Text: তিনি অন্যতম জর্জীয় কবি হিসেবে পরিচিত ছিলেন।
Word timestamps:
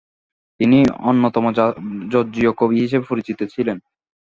তিনি 0.59 0.79
অন্যতম 1.01 1.45
জর্জীয় 2.11 2.51
কবি 2.59 2.77
হিসেবে 2.83 3.05
পরিচিত 3.07 3.39
ছিলেন। 3.53 3.77